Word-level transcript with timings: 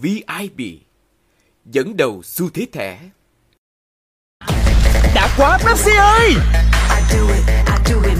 VIP 0.00 0.80
dẫn 1.64 1.96
đầu 1.96 2.22
xu 2.22 2.50
thế 2.54 2.66
thẻ. 2.72 2.98
Đã 5.14 5.34
quá 5.36 5.58
Pepsi 5.58 5.90
ơi! 5.96 6.30
I 6.30 7.02
do 7.10 7.34
it, 7.34 7.44
I 7.48 7.78
do 7.86 8.10
it 8.10 8.18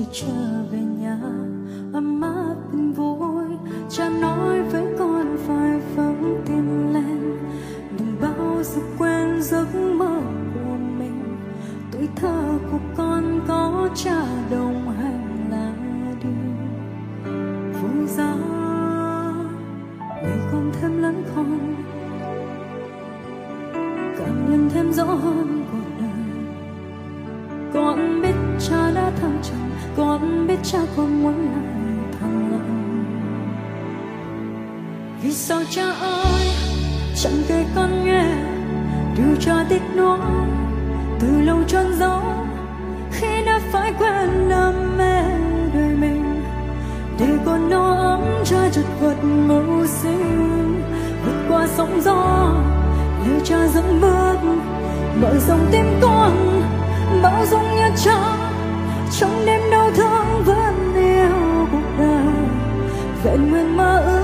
thì 0.00 0.06
trở 0.12 0.62
về 0.70 0.78
nhà, 0.78 1.18
ấm 1.92 2.20
áp 2.22 2.54
bên 2.72 2.92
vui, 2.92 3.44
cha 3.90 4.10
nói 4.20 4.62
với 4.62 4.84
con 4.98 5.36
phải 5.46 5.80
vững 5.96 6.42
tin 6.46 6.92
lên. 6.92 7.38
Đừng 7.98 8.16
bao 8.20 8.62
giờ 8.62 8.80
quên 8.98 9.42
giấc 9.42 9.74
mơ 9.74 10.20
của 10.54 10.76
mình, 10.98 11.36
tuổi 11.92 12.08
thơ 12.16 12.58
của 12.72 12.78
con 12.96 13.40
có 13.48 13.88
cha 13.94 14.22
đồng 14.50 14.94
hành 14.98 15.48
là 15.50 15.72
điều 16.22 16.32
vui 17.82 18.06
giá. 18.06 18.34
Người 20.22 20.40
con 20.52 20.70
thêm 20.80 21.02
lớn 21.02 21.22
con, 21.36 21.74
cảm 24.18 24.50
nhận 24.50 24.70
thêm 24.70 24.92
rõ 24.92 25.04
hơn 25.04 25.59
con 30.00 30.46
biết 30.46 30.56
cha 30.62 30.78
không 30.96 31.22
muốn 31.22 31.34
lại 31.34 32.10
thằng. 32.20 32.60
vì 35.22 35.32
sao 35.32 35.60
cha 35.70 35.90
ơi, 36.00 36.46
chẳng 37.16 37.42
kể 37.48 37.64
con 37.74 38.04
nghe 38.04 38.24
điều 39.16 39.36
cha 39.40 39.64
tiếc 39.68 39.82
nuối. 39.96 40.18
Từ 41.20 41.40
lâu 41.40 41.58
trôn 41.66 41.94
giấu 41.98 42.22
khi 43.12 43.26
đã 43.46 43.60
phải 43.72 43.92
quên 43.98 44.48
đam 44.48 44.98
mê 44.98 45.22
đời 45.74 45.96
mình. 46.00 46.42
Để 47.18 47.28
con 47.46 47.70
no 47.70 47.94
ấm 47.94 48.22
cha 48.44 48.68
chật 48.72 48.86
vật 49.00 49.16
mưu 49.22 49.86
sinh 49.86 50.82
vượt 51.24 51.44
qua 51.48 51.66
sóng 51.76 52.00
gió, 52.04 52.52
lời 53.26 53.40
cha 53.44 53.66
dẫn 53.74 54.00
bước. 54.00 54.36
Mở 55.20 55.38
rộng 55.48 55.66
tim 55.72 55.84
con 56.00 56.62
bao 57.22 57.46
dung 57.50 57.76
như 57.76 57.90
cha 58.04 58.49
trong 59.20 59.46
đêm 59.46 59.60
đau 59.70 59.90
thương 59.96 60.44
vẫn 60.44 60.94
yêu 60.94 61.66
cuộc 61.72 61.98
đời. 61.98 62.34
Vẹn 63.24 63.50
nguyên 63.50 63.76
mơ 63.76 64.02
ước 64.06 64.19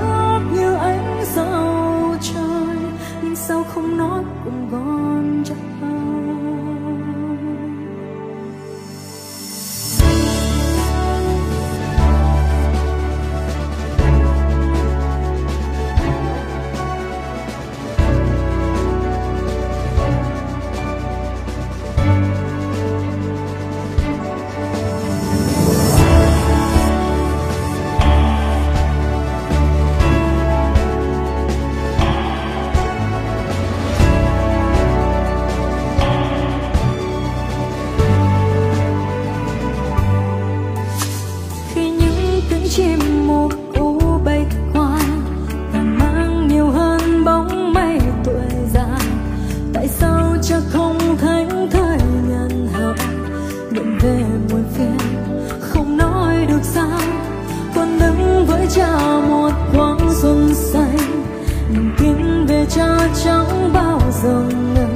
chẳng 63.23 63.73
bao 63.73 64.01
giờ 64.23 64.43
ngần. 64.73 64.95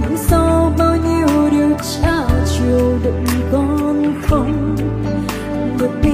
Nhưng 0.00 0.16
sau 0.16 0.72
bao 0.78 0.96
nhiêu 0.96 1.50
điều 1.50 1.70
tra, 1.78 2.22
chiều 2.46 2.98
đựng 3.04 3.24
con 3.52 4.14
không 4.26 4.76
được 5.78 5.90
biết. 6.02 6.10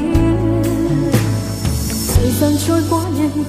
Thời 2.15 2.31
gian 2.31 2.53
trôi 2.67 2.83
quá 2.91 3.01
nhanh, 3.19 3.45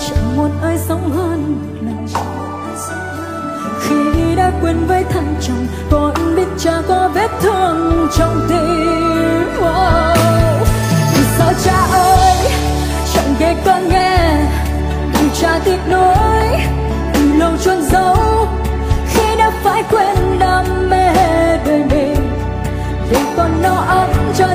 chẳng 0.00 0.36
muốn 0.36 0.50
ai 0.62 0.78
sống 0.78 1.10
hơn 1.10 1.42
một 1.52 1.86
lần 1.86 2.06
khi 3.80 4.34
đã 4.36 4.52
quên 4.62 4.76
với 4.86 5.04
thân 5.04 5.34
chồng 5.40 5.66
con 5.90 6.36
biết 6.36 6.48
cha 6.58 6.82
có 6.88 7.10
vết 7.14 7.28
thương 7.40 8.08
trong 8.18 8.46
tim. 8.48 9.62
Wow. 9.62 10.71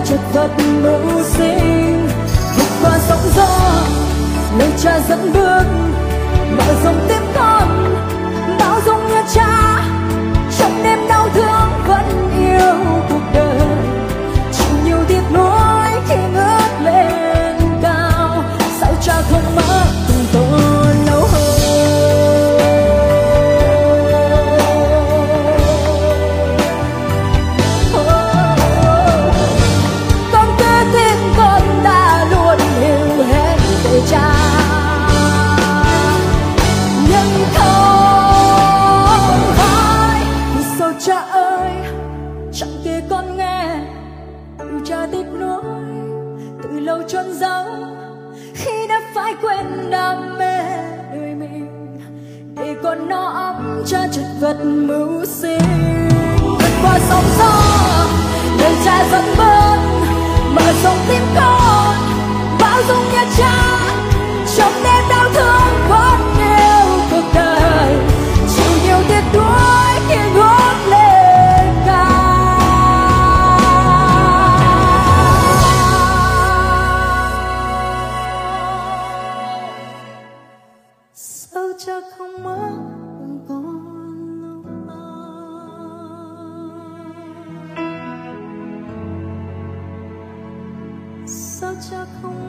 Chất 0.09 0.19
vật 0.34 0.50
mưu 0.84 1.23
sinh. 1.23 2.07
Vượt 2.57 2.69
qua 2.81 3.00
sóng 3.00 3.29
gió 3.35 3.47
nơi 4.59 4.69
cha 4.84 5.00
dẫn 5.09 5.34
bước 5.34 5.63
mở 6.57 6.73
rộng 6.84 7.06
cha 41.00 41.20
ơi, 41.32 41.72
chẳng 42.54 42.70
kể 42.84 43.02
con 43.10 43.38
nghe 43.38 43.80
điều 44.60 44.80
cha 44.86 45.08
tiếc 45.12 45.26
nuối. 45.40 45.64
Từ 46.64 46.80
lâu 46.80 47.02
chôn 47.08 47.34
giấu, 47.34 47.66
khi 48.54 48.88
đã 48.90 49.02
phải 49.16 49.34
quên 49.42 49.90
đam 49.92 50.38
mê 50.40 50.58
đời 51.14 51.36
mình, 51.36 51.68
để 52.56 52.76
con 52.84 53.10
no 53.10 53.30
ấm 53.30 53.84
cha 53.88 54.08
chật 54.12 54.26
vật 54.40 54.58
mưu 54.64 55.26
sinh. 55.26 55.62
Vượt 56.42 56.72
qua 56.84 57.00
sóng 57.10 57.26
gió, 57.38 57.52
đời 58.60 58.74
cha 58.86 59.06
dẫn 59.12 59.26
bước 59.38 59.78
mở 60.56 60.74
rộng 60.84 60.98
tim 61.08 61.22
con. 61.36 61.67
Sao 91.81 92.06
cha 92.06 92.12
không 92.21 92.39
muốn 92.39 92.47